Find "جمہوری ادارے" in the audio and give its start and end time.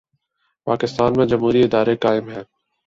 1.25-1.95